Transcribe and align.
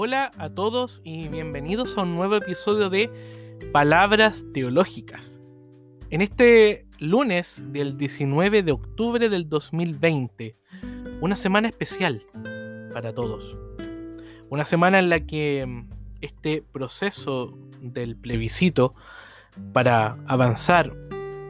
Hola 0.00 0.30
a 0.38 0.48
todos 0.48 1.00
y 1.02 1.26
bienvenidos 1.26 1.98
a 1.98 2.02
un 2.02 2.14
nuevo 2.14 2.36
episodio 2.36 2.88
de 2.88 3.10
Palabras 3.72 4.46
Teológicas. 4.54 5.40
En 6.10 6.22
este 6.22 6.86
lunes 7.00 7.64
del 7.66 7.96
19 7.96 8.62
de 8.62 8.70
octubre 8.70 9.28
del 9.28 9.48
2020, 9.48 10.56
una 11.20 11.34
semana 11.34 11.66
especial 11.66 12.22
para 12.92 13.12
todos. 13.12 13.56
Una 14.50 14.64
semana 14.64 15.00
en 15.00 15.08
la 15.08 15.26
que 15.26 15.66
mm, 15.66 15.90
este 16.20 16.62
proceso 16.62 17.58
del 17.80 18.14
plebiscito 18.14 18.94
para 19.72 20.16
avanzar 20.28 20.94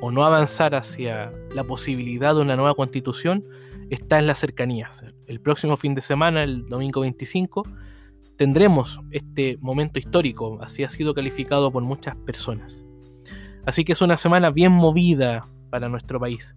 o 0.00 0.10
no 0.10 0.24
avanzar 0.24 0.74
hacia 0.74 1.30
la 1.52 1.64
posibilidad 1.64 2.34
de 2.34 2.40
una 2.40 2.56
nueva 2.56 2.74
constitución 2.74 3.44
está 3.90 4.18
en 4.18 4.26
las 4.26 4.38
cercanías. 4.38 5.04
El 5.26 5.38
próximo 5.38 5.76
fin 5.76 5.92
de 5.92 6.00
semana, 6.00 6.44
el 6.44 6.64
domingo 6.64 7.02
25, 7.02 7.64
tendremos 8.38 9.00
este 9.10 9.58
momento 9.60 9.98
histórico, 9.98 10.58
así 10.62 10.84
ha 10.84 10.88
sido 10.88 11.12
calificado 11.12 11.70
por 11.70 11.82
muchas 11.82 12.16
personas. 12.16 12.86
Así 13.66 13.84
que 13.84 13.92
es 13.92 14.00
una 14.00 14.16
semana 14.16 14.50
bien 14.50 14.72
movida 14.72 15.46
para 15.70 15.88
nuestro 15.88 16.20
país. 16.20 16.56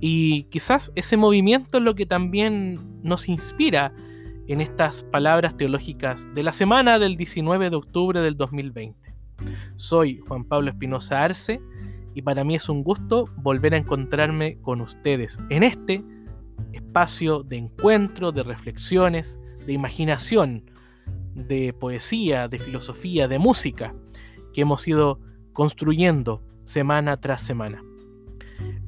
Y 0.00 0.44
quizás 0.44 0.92
ese 0.94 1.16
movimiento 1.16 1.78
es 1.78 1.84
lo 1.84 1.94
que 1.94 2.06
también 2.06 3.00
nos 3.02 3.28
inspira 3.28 3.94
en 4.46 4.60
estas 4.60 5.02
palabras 5.04 5.56
teológicas 5.56 6.28
de 6.34 6.42
la 6.42 6.52
semana 6.52 6.98
del 6.98 7.16
19 7.16 7.70
de 7.70 7.76
octubre 7.76 8.20
del 8.20 8.36
2020. 8.36 9.14
Soy 9.76 10.20
Juan 10.28 10.44
Pablo 10.44 10.70
Espinosa 10.70 11.24
Arce 11.24 11.60
y 12.14 12.20
para 12.20 12.44
mí 12.44 12.54
es 12.54 12.68
un 12.68 12.84
gusto 12.84 13.30
volver 13.36 13.72
a 13.72 13.78
encontrarme 13.78 14.58
con 14.60 14.82
ustedes 14.82 15.38
en 15.48 15.62
este 15.62 16.04
espacio 16.72 17.42
de 17.42 17.56
encuentro, 17.56 18.30
de 18.30 18.42
reflexiones, 18.42 19.40
de 19.64 19.72
imaginación 19.72 20.64
de 21.34 21.72
poesía, 21.72 22.48
de 22.48 22.58
filosofía, 22.58 23.28
de 23.28 23.38
música 23.38 23.94
que 24.52 24.62
hemos 24.62 24.86
ido 24.86 25.18
construyendo 25.52 26.42
semana 26.64 27.18
tras 27.18 27.42
semana. 27.42 27.82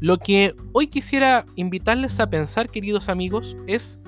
Lo 0.01 0.19
que 0.19 0.55
hoy 0.73 0.89
quisiera 0.89 1.47
invitarles 1.57 2.21
a 2.21 2.29
pensar, 2.29 2.71
queridos 2.71 3.09
amigos, 3.09 3.57
es 3.67 3.99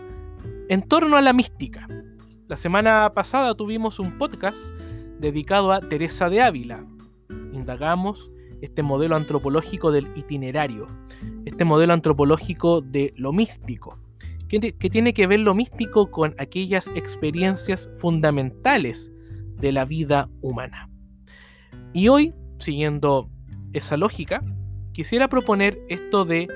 en 0.69 0.83
torno 0.83 1.17
a 1.17 1.23
la 1.23 1.33
mística. 1.33 1.89
La 2.49 2.57
semana 2.57 3.13
pasada 3.15 3.55
tuvimos 3.55 3.99
un 3.99 4.19
podcast 4.19 4.63
dedicado 5.19 5.73
a 5.73 5.81
Teresa 5.81 6.29
de 6.29 6.43
Ávila. 6.43 6.85
Indagamos 7.53 8.31
este 8.61 8.83
modelo 8.83 9.17
antropológico 9.17 9.91
del 9.91 10.09
itinerario, 10.17 10.89
este 11.45 11.65
modelo 11.65 11.93
antropológico 11.93 12.81
de 12.81 13.13
lo 13.17 13.33
místico, 13.33 13.99
que, 14.49 14.61
tiene 14.91 15.13
que 15.13 15.27
ver 15.27 15.41
lo 15.41 15.55
místico 15.55 16.11
con 16.11 16.35
aquellas 16.39 16.89
experiencias 16.95 17.91
fundamentales 17.99 19.11
de 19.59 19.73
la 19.73 19.85
vida 19.85 20.29
humana. 20.41 20.89
Y 21.93 22.09
hoy, 22.09 22.35
siguiendo 22.59 23.31
esa 23.73 23.97
lógica, 23.97 24.43
quisiera 24.93 25.29
proponer 25.29 25.81
esto 25.89 26.25
de 26.25 26.49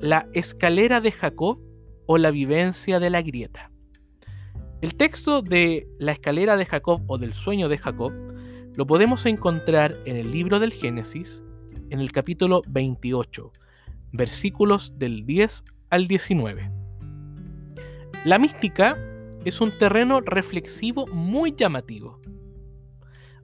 la 0.00 0.28
escalera 0.32 1.00
de 1.00 1.12
Jacob 1.12 1.60
o 2.06 2.18
la 2.18 2.30
vivencia 2.30 3.00
de 3.00 3.10
la 3.10 3.22
grieta. 3.22 3.70
El 4.80 4.94
texto 4.94 5.42
de 5.42 5.86
la 5.98 6.12
escalera 6.12 6.56
de 6.56 6.66
Jacob 6.66 7.02
o 7.06 7.18
del 7.18 7.32
sueño 7.32 7.68
de 7.68 7.78
Jacob 7.78 8.12
lo 8.74 8.86
podemos 8.86 9.26
encontrar 9.26 9.98
en 10.06 10.16
el 10.16 10.30
libro 10.30 10.58
del 10.58 10.72
Génesis, 10.72 11.44
en 11.90 12.00
el 12.00 12.12
capítulo 12.12 12.62
28, 12.68 13.52
versículos 14.12 14.98
del 14.98 15.26
10 15.26 15.64
al 15.90 16.06
19. 16.06 16.79
La 18.22 18.38
mística 18.38 18.98
es 19.46 19.62
un 19.62 19.78
terreno 19.78 20.20
reflexivo 20.20 21.06
muy 21.06 21.54
llamativo. 21.56 22.20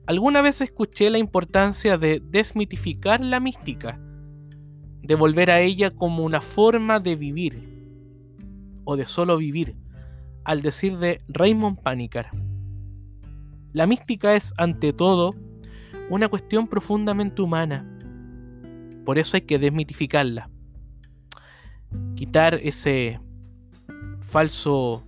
Alguna 0.05 0.43
vez 0.43 0.61
escuché 0.61 1.09
la 1.09 1.17
importancia 1.17 1.97
de 1.97 2.21
desmitificar 2.23 3.19
la 3.25 3.39
mística, 3.39 3.99
de 5.01 5.15
volver 5.15 5.49
a 5.49 5.61
ella 5.61 5.89
como 5.89 6.23
una 6.23 6.41
forma 6.41 6.99
de 6.99 7.15
vivir, 7.15 7.67
o 8.83 8.95
de 8.95 9.07
solo 9.07 9.37
vivir, 9.37 9.75
al 10.43 10.61
decir 10.61 10.99
de 10.99 11.21
Raymond 11.27 11.81
Panicar. 11.81 12.29
La 13.73 13.87
mística 13.87 14.35
es, 14.35 14.53
ante 14.57 14.93
todo, 14.93 15.33
una 16.11 16.29
cuestión 16.29 16.67
profundamente 16.67 17.41
humana. 17.41 17.83
Por 19.05 19.17
eso 19.17 19.37
hay 19.37 19.41
que 19.41 19.57
desmitificarla. 19.57 20.51
Quitar 22.15 22.59
ese 22.61 23.19
falso 24.27 25.03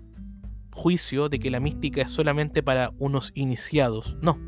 juicio 0.74 1.30
de 1.30 1.40
que 1.40 1.52
la 1.52 1.59
mística 1.59 2.02
es 2.02 2.09
solamente 2.09 2.63
para 2.63 2.91
unos 2.97 3.31
iniciados. 3.35 4.18
No. 4.22 4.40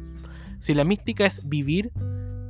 Si 0.60 0.74
la 0.74 0.86
mística 0.86 1.26
es 1.26 1.48
vivir, 1.48 1.92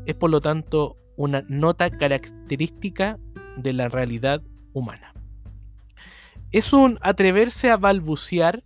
es 0.06 0.16
por 0.16 0.30
lo 0.30 0.40
tanto 0.40 0.98
una 1.18 1.44
nota 1.48 1.90
característica 1.90 3.18
de 3.58 3.74
la 3.74 3.90
realidad 3.90 4.42
humana. 4.74 5.14
Es 6.52 6.74
un 6.74 7.00
atreverse 7.02 7.72
a 7.72 7.78
balbucear 7.78 8.64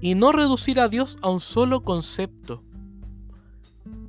y 0.00 0.14
no 0.14 0.32
reducir 0.32 0.80
a 0.80 0.88
Dios 0.88 1.18
a 1.22 1.30
un 1.30 1.40
solo 1.40 1.82
concepto. 1.82 2.64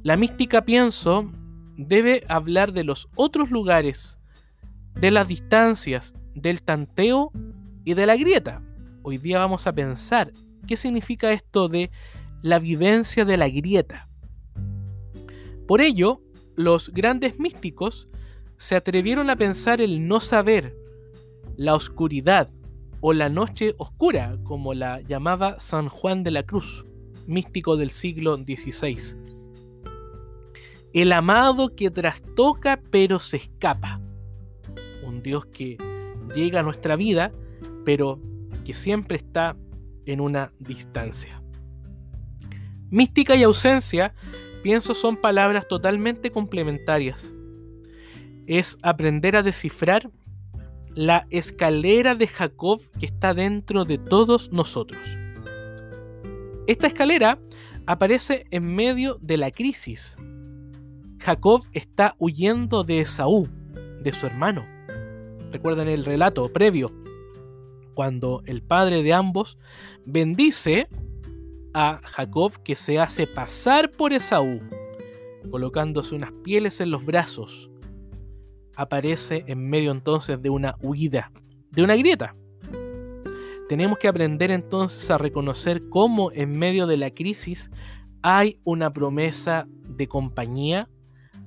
La 0.01 0.15
mística, 0.15 0.63
pienso, 0.63 1.29
debe 1.77 2.23
hablar 2.29 2.71
de 2.71 2.83
los 2.83 3.09
otros 3.15 3.51
lugares, 3.51 4.17
de 4.95 5.11
las 5.11 5.27
distancias, 5.27 6.15
del 6.35 6.61
tanteo 6.61 7.31
y 7.83 7.93
de 7.93 8.05
la 8.05 8.15
grieta. 8.15 8.61
Hoy 9.01 9.17
día 9.17 9.39
vamos 9.39 9.67
a 9.67 9.73
pensar 9.73 10.31
qué 10.67 10.77
significa 10.77 11.31
esto 11.31 11.67
de 11.67 11.89
la 12.41 12.59
vivencia 12.59 13.25
de 13.25 13.37
la 13.37 13.49
grieta. 13.49 14.07
Por 15.67 15.81
ello, 15.81 16.21
los 16.55 16.89
grandes 16.89 17.39
místicos 17.39 18.09
se 18.57 18.75
atrevieron 18.75 19.29
a 19.29 19.35
pensar 19.35 19.81
el 19.81 20.07
no 20.07 20.19
saber, 20.19 20.75
la 21.55 21.75
oscuridad 21.75 22.49
o 23.01 23.13
la 23.13 23.29
noche 23.29 23.75
oscura, 23.77 24.37
como 24.43 24.73
la 24.73 25.01
llamaba 25.01 25.59
San 25.59 25.87
Juan 25.87 26.23
de 26.23 26.31
la 26.31 26.43
Cruz, 26.43 26.85
místico 27.27 27.77
del 27.77 27.91
siglo 27.91 28.35
XVI. 28.35 29.15
El 30.91 31.11
amado 31.11 31.75
que 31.75 31.91
trastoca 31.91 32.81
pero 32.89 33.19
se 33.19 33.37
escapa. 33.37 34.01
Un 35.03 35.21
Dios 35.21 35.45
que 35.45 35.77
llega 36.35 36.59
a 36.59 36.63
nuestra 36.63 36.95
vida 36.95 37.31
pero 37.89 38.21
que 38.65 38.75
siempre 38.75 39.17
está 39.17 39.57
en 40.05 40.21
una 40.21 40.53
distancia. 40.59 41.41
Mística 42.91 43.35
y 43.35 43.41
ausencia, 43.41 44.13
pienso, 44.61 44.93
son 44.93 45.17
palabras 45.17 45.67
totalmente 45.67 46.29
complementarias. 46.29 47.33
Es 48.45 48.77
aprender 48.83 49.35
a 49.35 49.41
descifrar 49.41 50.11
la 50.93 51.25
escalera 51.31 52.13
de 52.13 52.27
Jacob 52.27 52.79
que 52.99 53.07
está 53.07 53.33
dentro 53.33 53.85
de 53.85 53.97
todos 53.97 54.51
nosotros. 54.51 55.01
Esta 56.67 56.85
escalera 56.85 57.39
aparece 57.87 58.45
en 58.51 58.75
medio 58.75 59.17
de 59.19 59.37
la 59.37 59.49
crisis. 59.49 60.15
Jacob 61.17 61.63
está 61.73 62.13
huyendo 62.19 62.83
de 62.83 62.99
Esaú, 62.99 63.47
de 64.03 64.13
su 64.13 64.27
hermano. 64.27 64.63
Recuerden 65.51 65.87
el 65.87 66.05
relato 66.05 66.53
previo 66.53 66.98
cuando 67.99 68.43
el 68.45 68.61
padre 68.61 69.03
de 69.03 69.11
ambos 69.11 69.57
bendice 70.05 70.87
a 71.73 71.99
Jacob 72.05 72.53
que 72.63 72.77
se 72.77 72.97
hace 72.97 73.27
pasar 73.27 73.91
por 73.91 74.13
Esaú, 74.13 74.61
colocándose 75.51 76.15
unas 76.15 76.31
pieles 76.41 76.79
en 76.79 76.91
los 76.91 77.05
brazos. 77.05 77.69
Aparece 78.77 79.43
en 79.47 79.69
medio 79.69 79.91
entonces 79.91 80.41
de 80.41 80.49
una 80.49 80.77
huida, 80.81 81.29
de 81.71 81.83
una 81.83 81.97
grieta. 81.97 82.37
Tenemos 83.67 83.99
que 83.99 84.07
aprender 84.07 84.49
entonces 84.49 85.11
a 85.11 85.17
reconocer 85.17 85.89
cómo 85.89 86.31
en 86.31 86.57
medio 86.57 86.87
de 86.87 86.95
la 86.95 87.11
crisis 87.11 87.69
hay 88.21 88.61
una 88.63 88.93
promesa 88.93 89.67
de 89.89 90.07
compañía, 90.07 90.87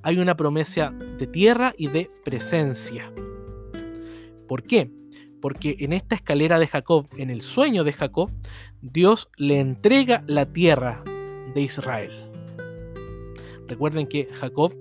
hay 0.03 0.19
una 0.19 0.37
promesa 0.37 0.91
de 1.17 1.25
tierra 1.25 1.73
y 1.79 1.87
de 1.87 2.11
presencia. 2.23 3.11
¿Por 4.47 4.61
qué? 4.61 4.91
Porque 5.43 5.75
en 5.79 5.91
esta 5.91 6.15
escalera 6.15 6.57
de 6.57 6.67
Jacob, 6.67 7.05
en 7.17 7.29
el 7.29 7.41
sueño 7.41 7.83
de 7.83 7.91
Jacob, 7.91 8.31
Dios 8.81 9.29
le 9.35 9.59
entrega 9.59 10.23
la 10.25 10.45
tierra 10.45 11.03
de 11.53 11.59
Israel. 11.59 12.13
Recuerden 13.67 14.07
que 14.07 14.29
Jacob, 14.31 14.73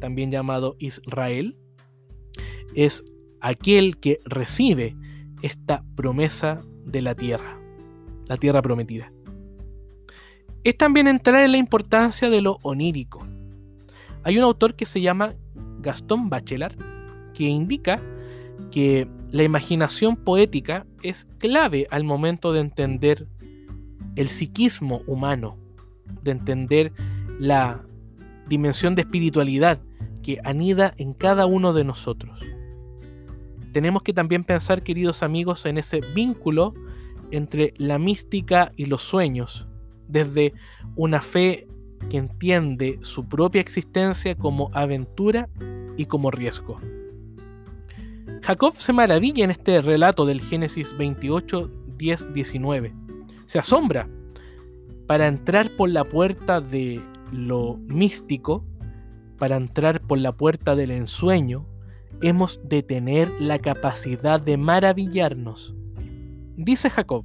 también 0.00 0.32
llamado 0.32 0.74
Israel, 0.80 1.56
es 2.74 3.04
aquel 3.40 3.98
que 3.98 4.18
recibe 4.24 4.96
esta 5.42 5.84
promesa 5.94 6.60
de 6.84 7.00
la 7.00 7.14
tierra, 7.14 7.60
la 8.26 8.36
tierra 8.36 8.62
prometida. 8.62 9.12
Es 10.64 10.76
también 10.76 11.06
entrar 11.06 11.44
en 11.44 11.52
la 11.52 11.58
importancia 11.58 12.30
de 12.30 12.42
lo 12.42 12.58
onírico. 12.62 13.24
Hay 14.24 14.38
un 14.38 14.42
autor 14.42 14.74
que 14.74 14.86
se 14.86 15.00
llama 15.00 15.36
Gastón 15.78 16.30
Bachelard 16.30 16.74
que 17.32 17.44
indica 17.44 18.02
que 18.72 19.06
la 19.34 19.42
imaginación 19.42 20.14
poética 20.14 20.86
es 21.02 21.26
clave 21.38 21.88
al 21.90 22.04
momento 22.04 22.52
de 22.52 22.60
entender 22.60 23.26
el 24.14 24.28
psiquismo 24.28 25.02
humano, 25.08 25.58
de 26.22 26.30
entender 26.30 26.92
la 27.40 27.84
dimensión 28.46 28.94
de 28.94 29.02
espiritualidad 29.02 29.80
que 30.22 30.38
anida 30.44 30.94
en 30.98 31.14
cada 31.14 31.46
uno 31.46 31.72
de 31.72 31.82
nosotros. 31.82 32.46
Tenemos 33.72 34.04
que 34.04 34.12
también 34.12 34.44
pensar, 34.44 34.84
queridos 34.84 35.24
amigos, 35.24 35.66
en 35.66 35.78
ese 35.78 36.00
vínculo 36.14 36.72
entre 37.32 37.74
la 37.76 37.98
mística 37.98 38.70
y 38.76 38.84
los 38.84 39.02
sueños, 39.02 39.66
desde 40.06 40.54
una 40.94 41.20
fe 41.20 41.66
que 42.08 42.18
entiende 42.18 43.00
su 43.02 43.28
propia 43.28 43.60
existencia 43.60 44.36
como 44.36 44.70
aventura 44.74 45.48
y 45.96 46.06
como 46.06 46.30
riesgo. 46.30 46.78
Jacob 48.44 48.74
se 48.76 48.92
maravilla 48.92 49.42
en 49.42 49.50
este 49.50 49.80
relato 49.80 50.26
del 50.26 50.42
Génesis 50.42 50.94
28, 50.98 51.70
10, 51.96 52.34
19. 52.34 52.94
Se 53.46 53.58
asombra. 53.58 54.06
Para 55.06 55.28
entrar 55.28 55.74
por 55.76 55.88
la 55.88 56.04
puerta 56.04 56.60
de 56.60 57.00
lo 57.32 57.78
místico, 57.86 58.62
para 59.38 59.56
entrar 59.56 60.02
por 60.02 60.18
la 60.18 60.32
puerta 60.32 60.76
del 60.76 60.90
ensueño, 60.90 61.66
hemos 62.20 62.60
de 62.68 62.82
tener 62.82 63.32
la 63.40 63.58
capacidad 63.60 64.38
de 64.40 64.58
maravillarnos. 64.58 65.74
Dice 66.58 66.90
Jacob, 66.90 67.24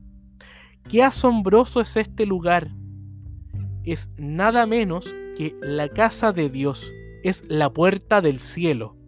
qué 0.88 1.04
asombroso 1.04 1.82
es 1.82 1.98
este 1.98 2.26
lugar. 2.26 2.70
Es 3.84 4.10
nada 4.16 4.66
menos 4.66 5.14
que 5.36 5.54
la 5.62 5.90
casa 5.90 6.32
de 6.32 6.50
Dios, 6.50 6.94
es 7.24 7.44
la 7.50 7.74
puerta 7.74 8.22
del 8.22 8.40
cielo. 8.40 8.99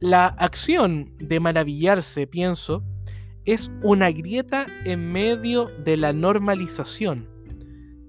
La 0.00 0.26
acción 0.26 1.14
de 1.18 1.40
maravillarse, 1.40 2.26
pienso, 2.26 2.82
es 3.44 3.70
una 3.82 4.10
grieta 4.10 4.66
en 4.84 5.12
medio 5.12 5.66
de 5.84 5.96
la 5.96 6.12
normalización 6.12 7.28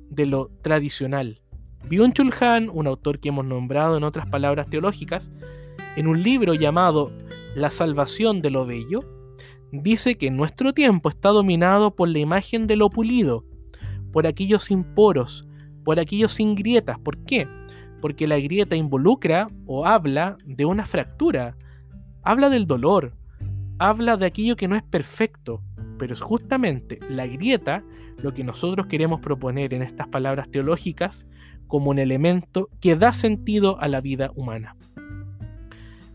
de 0.10 0.26
lo 0.26 0.50
tradicional. 0.62 1.42
Byung-Chul 1.88 2.34
Han, 2.42 2.70
un 2.70 2.88
autor 2.88 3.20
que 3.20 3.30
hemos 3.30 3.46
nombrado 3.46 3.98
en 3.98 4.04
otras 4.04 4.26
palabras 4.28 4.68
teológicas, 4.70 5.32
en 5.96 6.08
un 6.08 6.24
libro 6.24 6.54
llamado 6.54 7.12
La 7.56 7.70
salvación 7.70 8.42
de 8.42 8.50
lo 8.50 8.66
bello, 8.66 9.02
dice 9.72 10.16
que 10.16 10.32
nuestro 10.32 10.74
tiempo 10.74 11.10
está 11.10 11.30
dominado 11.30 11.96
por 11.96 12.10
la 12.10 12.20
imagen 12.20 12.66
de 12.66 12.78
lo 12.78 12.90
pulido, 12.90 13.46
por 14.12 14.26
aquellos 14.26 14.64
sin 14.66 14.84
poros, 14.84 15.48
por 15.84 16.00
aquellos 16.00 16.34
sin 16.34 16.56
grietas. 16.56 16.98
¿Por 17.00 17.24
qué? 17.26 17.48
Porque 18.02 18.28
la 18.28 18.40
grieta 18.40 18.76
involucra 18.76 19.48
o 19.66 19.86
habla 19.86 20.38
de 20.46 20.66
una 20.66 20.86
fractura, 20.86 21.56
habla 22.26 22.50
del 22.50 22.66
dolor, 22.66 23.14
habla 23.78 24.18
de 24.18 24.26
aquello 24.26 24.56
que 24.56 24.68
no 24.68 24.76
es 24.76 24.84
perfecto, 24.84 25.62
pero 25.98 26.14
es 26.14 26.22
justamente 26.22 27.00
la 27.08 27.28
grieta 27.28 27.84
lo 28.22 28.34
que 28.34 28.44
nosotros 28.44 28.88
queremos 28.88 29.22
proponer 29.22 29.74
en 29.74 29.84
estas 29.84 30.08
palabras 30.08 30.50
teológicas 30.50 31.28
como 31.68 31.92
un 31.92 32.00
elemento 32.00 32.70
que 32.82 32.96
da 32.96 33.14
sentido 33.14 33.80
a 33.80 33.88
la 33.88 34.02
vida 34.02 34.32
humana. 34.36 34.76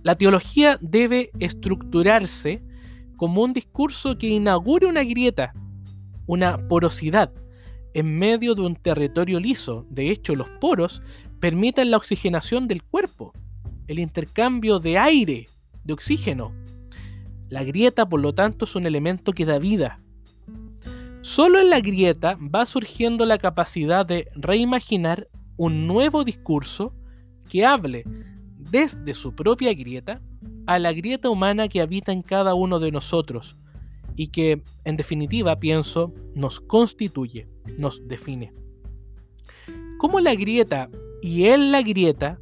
La 0.03 0.17
teología 0.17 0.79
debe 0.81 1.31
estructurarse 1.39 2.62
como 3.17 3.43
un 3.43 3.53
discurso 3.53 4.19
que 4.19 4.29
inaugure 4.29 4.87
una 4.87 5.05
grieta, 5.05 5.53
una 6.27 6.57
porosidad, 6.69 7.33
en 7.93 8.19
medio 8.19 8.55
de 8.55 8.62
un 8.62 8.77
territorio 8.77 9.39
liso. 9.39 9.87
De 9.91 10.11
hecho, 10.11 10.35
los 10.35 10.49
poros 10.61 11.03
permiten 11.39 11.91
la 11.91 11.99
oxigenación 11.99 12.67
del 12.67 12.83
cuerpo, 12.83 13.33
el 13.89 13.99
intercambio 13.99 14.79
de 14.79 14.97
aire, 14.97 15.47
de 15.85 15.93
oxígeno. 15.93 16.53
La 17.49 17.65
grieta, 17.65 18.09
por 18.09 18.21
lo 18.21 18.32
tanto, 18.32 18.65
es 18.65 18.75
un 18.77 18.87
elemento 18.87 19.32
que 19.32 19.44
da 19.44 19.59
vida. 19.59 20.00
Solo 21.23 21.59
en 21.59 21.69
la 21.69 21.81
grieta 21.81 22.38
va 22.43 22.65
surgiendo 22.65 23.27
la 23.27 23.38
capacidad 23.38 24.06
de 24.06 24.29
reimaginar 24.35 25.29
un 25.56 25.87
nuevo 25.87 26.25
discurso 26.25 26.94
que 27.49 27.67
hable 27.67 28.05
desde 28.56 29.12
su 29.15 29.35
propia 29.35 29.75
grieta 29.75 30.23
a 30.67 30.79
la 30.79 30.93
grieta 30.93 31.29
humana 31.29 31.69
que 31.69 31.81
habita 31.81 32.12
en 32.12 32.23
cada 32.23 32.55
uno 32.55 32.79
de 32.79 32.93
nosotros 32.93 33.56
y 34.17 34.29
que, 34.29 34.62
en 34.85 34.97
definitiva, 34.97 35.59
pienso, 35.59 36.15
nos 36.35 36.61
constituye, 36.61 37.49
nos 37.79 38.06
define. 38.06 38.53
¿Cómo 39.99 40.21
la 40.21 40.35
grieta 40.35 40.88
y 41.21 41.47
en 41.47 41.73
la 41.73 41.83
grieta 41.83 42.38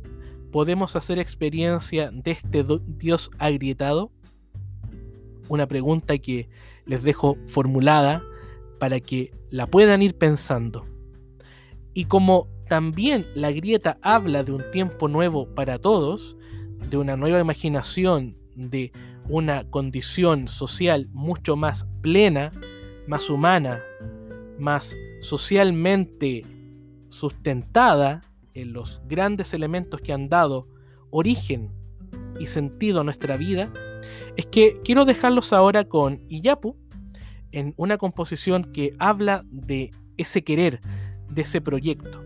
podemos 0.50 0.96
hacer 0.96 1.18
experiencia 1.18 2.10
de 2.12 2.30
este 2.30 2.64
Dios 2.86 3.30
agrietado? 3.38 4.10
Una 5.48 5.66
pregunta 5.66 6.18
que 6.18 6.48
les 6.86 7.02
dejo 7.02 7.36
formulada 7.46 8.22
para 8.78 9.00
que 9.00 9.32
la 9.50 9.66
puedan 9.66 10.02
ir 10.02 10.16
pensando. 10.16 10.86
Y 11.94 12.04
como 12.04 12.48
también 12.68 13.26
la 13.34 13.50
grieta 13.50 13.98
habla 14.02 14.44
de 14.44 14.52
un 14.52 14.62
tiempo 14.72 15.08
nuevo 15.08 15.52
para 15.54 15.78
todos, 15.78 16.36
de 16.90 16.96
una 16.96 17.16
nueva 17.16 17.40
imaginación, 17.40 18.36
de 18.54 18.92
una 19.28 19.64
condición 19.70 20.48
social 20.48 21.08
mucho 21.12 21.56
más 21.56 21.86
plena, 22.02 22.50
más 23.06 23.30
humana, 23.30 23.82
más 24.58 24.96
socialmente 25.20 26.44
sustentada 27.08 28.20
en 28.54 28.72
los 28.72 29.02
grandes 29.06 29.54
elementos 29.54 30.00
que 30.00 30.12
han 30.12 30.28
dado 30.28 30.68
origen 31.10 31.70
y 32.38 32.46
sentido 32.46 33.00
a 33.00 33.04
nuestra 33.04 33.36
vida, 33.36 33.72
es 34.36 34.46
que 34.46 34.80
quiero 34.84 35.04
dejarlos 35.04 35.52
ahora 35.52 35.84
con 35.84 36.22
Iyapu 36.28 36.76
en 37.52 37.74
una 37.76 37.98
composición 37.98 38.72
que 38.72 38.92
habla 38.98 39.44
de 39.50 39.90
ese 40.16 40.42
querer, 40.44 40.80
de 41.30 41.42
ese 41.42 41.60
proyecto. 41.60 42.22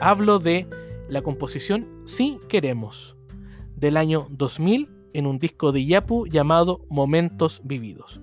Hablo 0.00 0.38
de 0.38 0.66
la 1.08 1.22
composición 1.22 1.88
Si 2.04 2.38
Queremos, 2.48 3.16
del 3.76 3.96
año 3.96 4.26
2000 4.30 4.90
en 5.12 5.26
un 5.26 5.38
disco 5.38 5.72
de 5.72 5.80
Iyapu 5.80 6.26
llamado 6.26 6.84
Momentos 6.90 7.62
Vividos. 7.64 8.20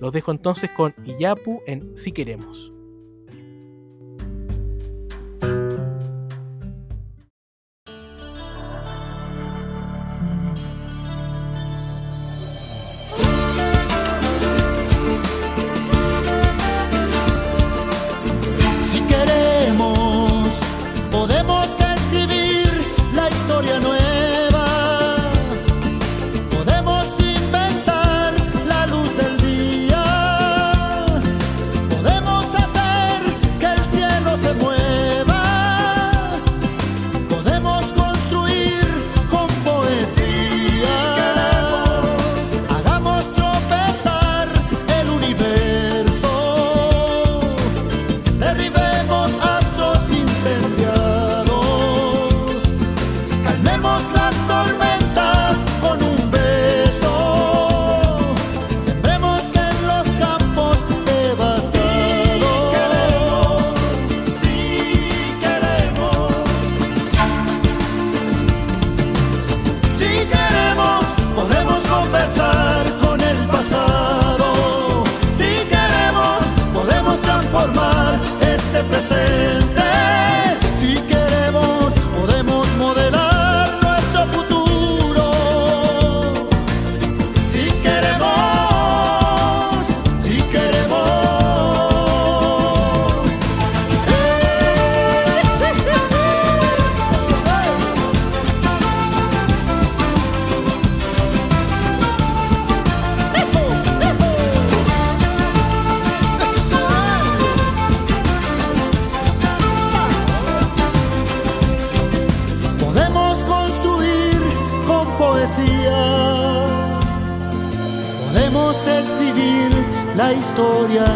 Los 0.00 0.12
dejo 0.12 0.30
entonces 0.30 0.70
con 0.70 0.94
Iyapu 1.04 1.60
en 1.66 1.96
Si 1.96 2.12
Queremos. 2.12 2.75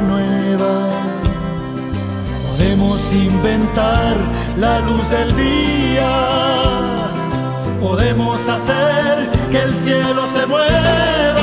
Nueva. 0.03 0.91
Podemos 2.51 3.13
inventar 3.13 4.17
la 4.59 4.81
luz 4.81 5.09
del 5.09 5.35
día. 5.35 6.11
Podemos 7.81 8.47
hacer 8.49 9.31
que 9.51 9.59
el 9.63 9.75
cielo 9.77 10.27
se 10.27 10.47
mueva. 10.47 11.40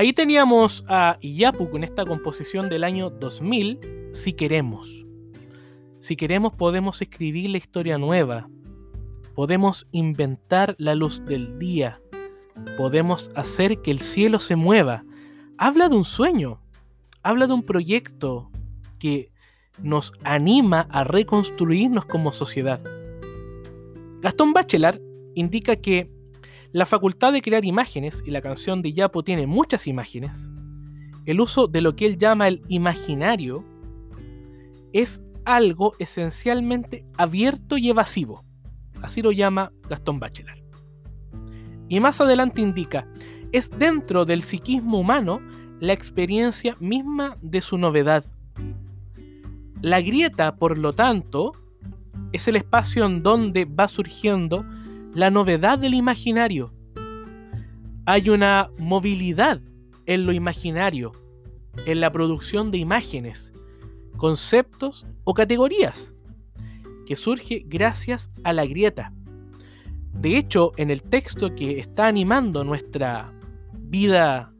Ahí 0.00 0.14
teníamos 0.14 0.82
a 0.88 1.18
Iyapu 1.20 1.68
con 1.68 1.84
esta 1.84 2.06
composición 2.06 2.70
del 2.70 2.84
año 2.84 3.10
2000, 3.10 4.08
Si 4.12 4.32
queremos. 4.32 5.04
Si 5.98 6.16
queremos 6.16 6.54
podemos 6.54 7.02
escribir 7.02 7.50
la 7.50 7.58
historia 7.58 7.98
nueva, 7.98 8.48
podemos 9.34 9.86
inventar 9.92 10.74
la 10.78 10.94
luz 10.94 11.22
del 11.26 11.58
día, 11.58 12.00
podemos 12.78 13.30
hacer 13.34 13.82
que 13.82 13.90
el 13.90 14.00
cielo 14.00 14.40
se 14.40 14.56
mueva. 14.56 15.04
Habla 15.58 15.90
de 15.90 15.96
un 15.96 16.04
sueño, 16.04 16.62
habla 17.22 17.46
de 17.46 17.52
un 17.52 17.62
proyecto 17.62 18.50
que 18.98 19.30
nos 19.82 20.14
anima 20.24 20.88
a 20.88 21.04
reconstruirnos 21.04 22.06
como 22.06 22.32
sociedad. 22.32 22.80
Gastón 24.22 24.54
Bachelard 24.54 24.98
indica 25.34 25.76
que 25.76 26.10
la 26.72 26.86
facultad 26.86 27.32
de 27.32 27.42
crear 27.42 27.64
imágenes, 27.64 28.22
y 28.24 28.30
la 28.30 28.40
canción 28.40 28.82
de 28.82 28.92
Yapo 28.92 29.22
tiene 29.22 29.46
muchas 29.46 29.86
imágenes, 29.86 30.50
el 31.26 31.40
uso 31.40 31.66
de 31.66 31.80
lo 31.80 31.96
que 31.96 32.06
él 32.06 32.18
llama 32.18 32.48
el 32.48 32.62
imaginario, 32.68 33.64
es 34.92 35.22
algo 35.44 35.94
esencialmente 35.98 37.04
abierto 37.16 37.76
y 37.76 37.90
evasivo. 37.90 38.44
Así 39.02 39.22
lo 39.22 39.32
llama 39.32 39.72
Gastón 39.88 40.18
Bachelard. 40.18 40.60
Y 41.88 42.00
más 42.00 42.20
adelante 42.20 42.60
indica, 42.60 43.06
es 43.52 43.70
dentro 43.70 44.24
del 44.24 44.42
psiquismo 44.42 44.98
humano 44.98 45.40
la 45.80 45.92
experiencia 45.92 46.76
misma 46.78 47.36
de 47.40 47.60
su 47.60 47.78
novedad. 47.78 48.24
La 49.82 50.00
grieta, 50.00 50.56
por 50.56 50.78
lo 50.78 50.92
tanto, 50.92 51.52
es 52.32 52.46
el 52.48 52.56
espacio 52.56 53.06
en 53.06 53.22
donde 53.22 53.64
va 53.64 53.88
surgiendo 53.88 54.64
la 55.14 55.30
novedad 55.30 55.78
del 55.78 55.94
imaginario. 55.94 56.72
Hay 58.06 58.30
una 58.30 58.70
movilidad 58.78 59.60
en 60.06 60.26
lo 60.26 60.32
imaginario, 60.32 61.12
en 61.86 62.00
la 62.00 62.12
producción 62.12 62.70
de 62.70 62.78
imágenes, 62.78 63.52
conceptos 64.16 65.06
o 65.24 65.34
categorías, 65.34 66.12
que 67.06 67.16
surge 67.16 67.64
gracias 67.66 68.30
a 68.44 68.52
la 68.52 68.66
grieta. 68.66 69.12
De 70.12 70.36
hecho, 70.36 70.72
en 70.76 70.90
el 70.90 71.02
texto 71.02 71.54
que 71.54 71.80
está 71.80 72.06
animando 72.06 72.64
nuestra 72.64 73.32
vida 73.72 74.52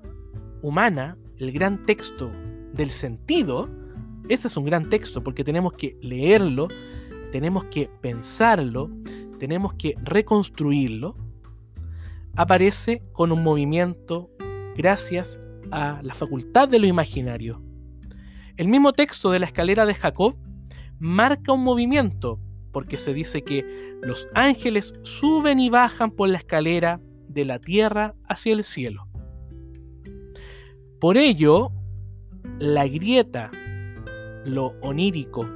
humana, 0.63 1.17
el 1.39 1.53
gran 1.53 1.85
texto 1.87 2.31
del 2.75 2.91
sentido, 2.91 3.69
ese 4.29 4.49
es 4.49 4.57
un 4.57 4.65
gran 4.65 4.89
texto 4.89 5.23
porque 5.23 5.45
tenemos 5.45 5.75
que 5.75 5.97
leerlo, 6.01 6.69
tenemos 7.33 7.65
que 7.67 7.89
pensarlo, 8.01 8.91
tenemos 9.41 9.73
que 9.75 9.97
reconstruirlo, 10.03 11.17
aparece 12.37 13.03
con 13.13 13.33
un 13.33 13.43
movimiento 13.43 14.31
gracias 14.77 15.41
a 15.73 16.01
la 16.03 16.15
facultad 16.15 16.69
de 16.69 16.79
lo 16.79 16.87
imaginario. 16.87 17.63
El 18.57 18.69
mismo 18.69 18.93
texto 18.93 19.31
de 19.31 19.39
la 19.39 19.47
escalera 19.47 19.87
de 19.87 19.95
Jacob 19.95 20.37
marca 20.99 21.53
un 21.55 21.65
movimiento, 21.65 22.39
porque 22.71 22.99
se 22.99 23.15
dice 23.15 23.43
que 23.43 23.65
los 24.03 24.29
ángeles 24.35 24.93
suben 25.03 25.59
y 25.59 25.71
bajan 25.71 26.11
por 26.11 26.29
la 26.29 26.37
escalera 26.37 27.01
de 27.27 27.47
la 27.47 27.59
tierra 27.59 28.15
hacia 28.29 28.53
el 28.53 28.63
cielo. 28.63 29.09
Por 31.01 31.17
ello, 31.17 31.73
la 32.59 32.87
grieta, 32.87 33.51
lo 34.45 34.75
onírico, 34.83 35.49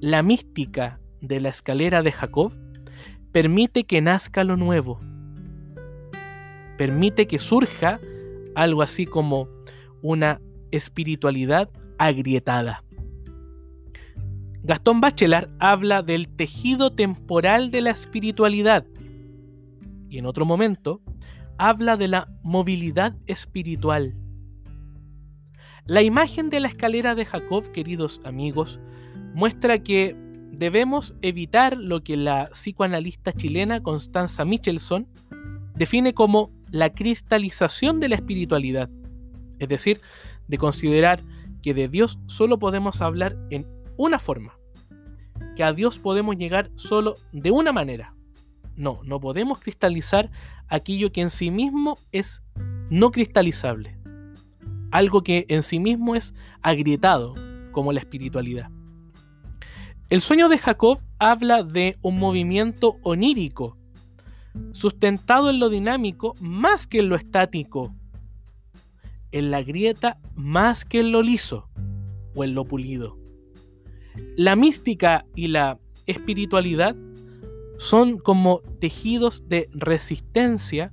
la 0.00 0.22
mística 0.22 0.98
de 1.20 1.40
la 1.40 1.50
escalera 1.50 2.02
de 2.02 2.12
Jacob 2.12 2.54
permite 3.32 3.84
que 3.84 4.00
nazca 4.00 4.44
lo 4.44 4.56
nuevo. 4.56 5.00
Permite 6.76 7.26
que 7.26 7.38
surja 7.38 8.00
algo 8.54 8.82
así 8.82 9.06
como 9.06 9.48
una 10.02 10.40
espiritualidad 10.70 11.70
agrietada. 11.98 12.82
Gastón 14.62 15.00
Bachelard 15.00 15.50
habla 15.58 16.02
del 16.02 16.28
tejido 16.28 16.90
temporal 16.90 17.70
de 17.70 17.80
la 17.80 17.90
espiritualidad 17.90 18.86
y 20.08 20.18
en 20.18 20.26
otro 20.26 20.44
momento 20.44 21.00
habla 21.56 21.96
de 21.96 22.08
la 22.08 22.28
movilidad 22.42 23.16
espiritual. 23.26 24.14
La 25.86 26.02
imagen 26.02 26.50
de 26.50 26.60
la 26.60 26.68
escalera 26.68 27.14
de 27.14 27.24
Jacob, 27.24 27.70
queridos 27.72 28.20
amigos, 28.24 28.78
muestra 29.34 29.82
que 29.82 30.16
debemos 30.60 31.14
evitar 31.22 31.78
lo 31.78 32.04
que 32.04 32.18
la 32.18 32.50
psicoanalista 32.52 33.32
chilena 33.32 33.82
Constanza 33.82 34.44
Michelson 34.44 35.08
define 35.74 36.12
como 36.12 36.52
la 36.70 36.90
cristalización 36.90 37.98
de 37.98 38.10
la 38.10 38.16
espiritualidad, 38.16 38.90
es 39.58 39.68
decir, 39.70 40.02
de 40.48 40.58
considerar 40.58 41.22
que 41.62 41.72
de 41.72 41.88
Dios 41.88 42.18
solo 42.26 42.58
podemos 42.58 43.00
hablar 43.00 43.38
en 43.48 43.66
una 43.96 44.18
forma, 44.18 44.58
que 45.56 45.64
a 45.64 45.72
Dios 45.72 45.98
podemos 45.98 46.36
llegar 46.36 46.70
solo 46.74 47.16
de 47.32 47.50
una 47.50 47.72
manera. 47.72 48.14
No, 48.76 49.00
no 49.02 49.18
podemos 49.18 49.60
cristalizar 49.60 50.30
aquello 50.68 51.10
que 51.10 51.22
en 51.22 51.30
sí 51.30 51.50
mismo 51.50 51.96
es 52.12 52.42
no 52.90 53.12
cristalizable, 53.12 53.98
algo 54.90 55.22
que 55.22 55.46
en 55.48 55.62
sí 55.62 55.80
mismo 55.80 56.16
es 56.16 56.34
agrietado, 56.60 57.34
como 57.72 57.94
la 57.94 58.00
espiritualidad. 58.00 58.70
El 60.10 60.20
sueño 60.20 60.48
de 60.48 60.58
Jacob 60.58 60.98
habla 61.20 61.62
de 61.62 61.96
un 62.02 62.18
movimiento 62.18 62.96
onírico, 63.02 63.78
sustentado 64.72 65.50
en 65.50 65.60
lo 65.60 65.68
dinámico 65.68 66.34
más 66.40 66.88
que 66.88 66.98
en 66.98 67.08
lo 67.08 67.14
estático, 67.14 67.94
en 69.30 69.52
la 69.52 69.62
grieta 69.62 70.18
más 70.34 70.84
que 70.84 70.98
en 70.98 71.12
lo 71.12 71.22
liso 71.22 71.68
o 72.34 72.42
en 72.42 72.56
lo 72.56 72.64
pulido. 72.64 73.16
La 74.36 74.56
mística 74.56 75.26
y 75.36 75.46
la 75.46 75.78
espiritualidad 76.06 76.96
son 77.78 78.18
como 78.18 78.62
tejidos 78.80 79.48
de 79.48 79.68
resistencia 79.72 80.92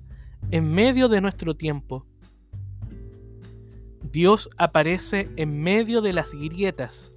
en 0.52 0.72
medio 0.72 1.10
de 1.10 1.22
nuestro 1.22 1.56
tiempo. 1.56 2.06
Dios 4.12 4.48
aparece 4.58 5.32
en 5.38 5.60
medio 5.60 6.02
de 6.02 6.14
las 6.14 6.34
grietas, 6.34 7.16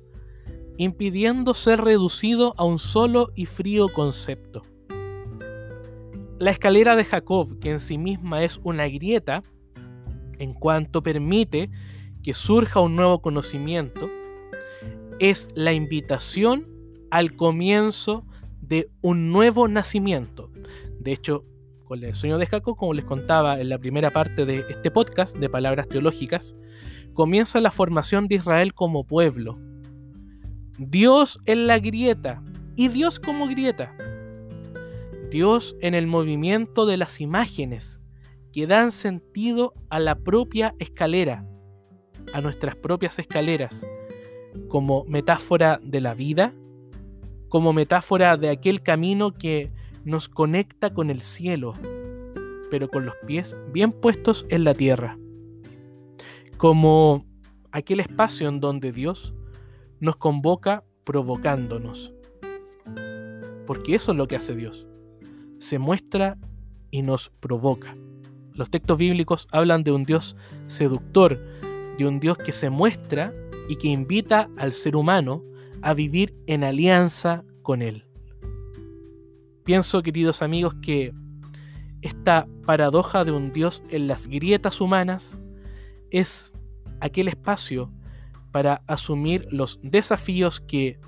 impidiendo 0.80 1.52
ser 1.52 1.82
reducido 1.82 2.54
a 2.56 2.64
un 2.64 2.78
solo 2.78 3.32
y 3.34 3.44
frío 3.44 3.92
concepto. 3.92 4.62
La 6.38 6.52
escalera 6.52 6.96
de 6.96 7.04
Jacob, 7.04 7.58
que 7.58 7.68
en 7.68 7.80
sí 7.80 7.98
misma 7.98 8.44
es 8.44 8.58
una 8.64 8.88
grieta, 8.88 9.42
en 10.38 10.54
cuanto 10.54 11.02
permite 11.02 11.70
que 12.22 12.32
surja 12.32 12.80
un 12.80 12.96
nuevo 12.96 13.20
conocimiento, 13.20 14.08
es 15.18 15.48
la 15.54 15.74
invitación 15.74 16.66
al 17.10 17.36
comienzo 17.36 18.24
de 18.62 18.88
un 19.02 19.32
nuevo 19.32 19.68
nacimiento. 19.68 20.50
De 20.98 21.12
hecho, 21.12 21.44
con 21.84 22.02
el 22.02 22.14
sueño 22.14 22.38
de 22.38 22.46
Jacob, 22.46 22.78
como 22.78 22.94
les 22.94 23.04
contaba 23.04 23.60
en 23.60 23.68
la 23.68 23.76
primera 23.76 24.10
parte 24.12 24.46
de 24.46 24.64
este 24.70 24.90
podcast 24.90 25.36
de 25.36 25.50
Palabras 25.50 25.88
Teológicas, 25.88 26.56
comienza 27.12 27.60
la 27.60 27.70
formación 27.70 28.28
de 28.28 28.36
Israel 28.36 28.72
como 28.72 29.04
pueblo. 29.04 29.58
Dios 30.82 31.38
en 31.44 31.66
la 31.66 31.78
grieta 31.78 32.42
y 32.74 32.88
Dios 32.88 33.20
como 33.20 33.46
grieta. 33.46 33.94
Dios 35.30 35.76
en 35.82 35.94
el 35.94 36.06
movimiento 36.06 36.86
de 36.86 36.96
las 36.96 37.20
imágenes 37.20 38.00
que 38.50 38.66
dan 38.66 38.90
sentido 38.90 39.74
a 39.90 40.00
la 40.00 40.14
propia 40.14 40.74
escalera, 40.78 41.46
a 42.32 42.40
nuestras 42.40 42.76
propias 42.76 43.18
escaleras, 43.18 43.86
como 44.68 45.04
metáfora 45.04 45.78
de 45.82 46.00
la 46.00 46.14
vida, 46.14 46.54
como 47.50 47.74
metáfora 47.74 48.38
de 48.38 48.48
aquel 48.48 48.82
camino 48.82 49.32
que 49.32 49.70
nos 50.06 50.30
conecta 50.30 50.94
con 50.94 51.10
el 51.10 51.20
cielo, 51.20 51.74
pero 52.70 52.88
con 52.88 53.04
los 53.04 53.16
pies 53.26 53.54
bien 53.70 53.92
puestos 53.92 54.46
en 54.48 54.64
la 54.64 54.72
tierra. 54.72 55.18
Como 56.56 57.26
aquel 57.70 58.00
espacio 58.00 58.48
en 58.48 58.60
donde 58.60 58.92
Dios 58.92 59.34
nos 60.00 60.16
convoca 60.16 60.84
provocándonos. 61.04 62.12
Porque 63.66 63.94
eso 63.94 64.12
es 64.12 64.18
lo 64.18 64.26
que 64.26 64.36
hace 64.36 64.56
Dios. 64.56 64.86
Se 65.58 65.78
muestra 65.78 66.38
y 66.90 67.02
nos 67.02 67.30
provoca. 67.40 67.94
Los 68.52 68.70
textos 68.70 68.98
bíblicos 68.98 69.46
hablan 69.52 69.84
de 69.84 69.92
un 69.92 70.02
Dios 70.02 70.36
seductor, 70.66 71.38
de 71.98 72.06
un 72.06 72.18
Dios 72.18 72.38
que 72.38 72.52
se 72.52 72.70
muestra 72.70 73.32
y 73.68 73.76
que 73.76 73.88
invita 73.88 74.50
al 74.56 74.72
ser 74.72 74.96
humano 74.96 75.44
a 75.82 75.94
vivir 75.94 76.34
en 76.46 76.64
alianza 76.64 77.44
con 77.62 77.82
Él. 77.82 78.04
Pienso, 79.64 80.02
queridos 80.02 80.42
amigos, 80.42 80.74
que 80.82 81.12
esta 82.02 82.48
paradoja 82.64 83.24
de 83.24 83.32
un 83.32 83.52
Dios 83.52 83.82
en 83.90 84.08
las 84.08 84.26
grietas 84.26 84.80
humanas 84.80 85.38
es 86.10 86.52
aquel 87.00 87.28
espacio 87.28 87.92
para 88.50 88.82
asumir 88.86 89.46
los 89.50 89.78
desafíos 89.82 90.60
que 90.60 90.98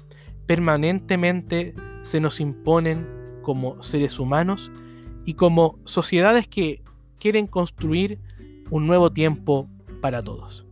permanentemente 0.46 1.75
se 2.02 2.20
nos 2.20 2.40
imponen 2.40 3.06
como 3.42 3.82
seres 3.82 4.18
humanos 4.18 4.70
y 5.25 5.34
como 5.34 5.78
sociedades 5.84 6.46
que 6.46 6.82
quieren 7.18 7.46
construir 7.46 8.18
un 8.70 8.87
nuevo 8.87 9.12
tiempo 9.12 9.68
para 10.00 10.22
todos. 10.22 10.66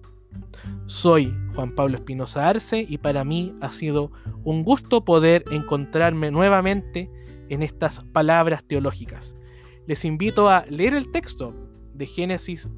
Soy 0.86 1.32
Juan 1.54 1.74
Pablo 1.74 1.96
Espinosa 1.96 2.48
Arce 2.48 2.84
y 2.88 2.98
para 2.98 3.24
mí 3.24 3.54
ha 3.60 3.72
sido 3.72 4.10
un 4.42 4.64
gusto 4.64 5.04
poder 5.04 5.44
encontrarme 5.50 6.30
nuevamente 6.30 7.10
en 7.48 7.62
estas 7.62 8.00
palabras 8.12 8.64
teológicas. 8.64 9.36
Les 9.86 10.04
invito 10.04 10.48
a 10.48 10.64
leer 10.68 10.94
el 10.94 11.10
texto 11.10 11.54
de 11.94 12.06
Génesis 12.06 12.68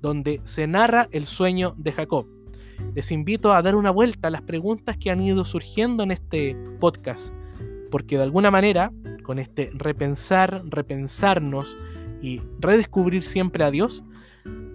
donde 0.00 0.40
se 0.44 0.66
narra 0.66 1.08
el 1.12 1.26
sueño 1.26 1.74
de 1.78 1.92
Jacob. 1.92 2.26
Les 2.94 3.10
invito 3.10 3.52
a 3.52 3.62
dar 3.62 3.74
una 3.74 3.90
vuelta 3.90 4.28
a 4.28 4.30
las 4.30 4.42
preguntas 4.42 4.96
que 4.98 5.10
han 5.10 5.20
ido 5.20 5.44
surgiendo 5.44 6.02
en 6.02 6.10
este 6.10 6.56
podcast, 6.78 7.32
porque 7.90 8.16
de 8.16 8.22
alguna 8.22 8.50
manera, 8.50 8.92
con 9.22 9.38
este 9.38 9.70
repensar, 9.74 10.62
repensarnos 10.66 11.76
y 12.20 12.40
redescubrir 12.60 13.22
siempre 13.22 13.64
a 13.64 13.70
Dios, 13.70 14.04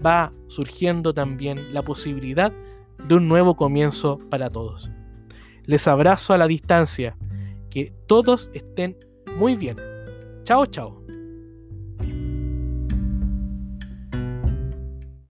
va 0.05 0.32
surgiendo 0.47 1.13
también 1.13 1.73
la 1.73 1.84
posibilidad 1.84 2.51
de 3.08 3.15
un 3.15 3.27
nuevo 3.27 3.55
comienzo 3.55 4.19
para 4.29 4.49
todos. 4.49 4.91
Les 5.65 5.88
abrazo 5.88 6.34
a 6.34 6.38
la 6.38 6.47
distancia. 6.47 7.15
Que 7.69 7.93
todos 8.08 8.49
estén 8.53 8.97
muy 9.36 9.55
bien. 9.55 9.75
Chao, 10.43 10.65
chao. 10.65 11.03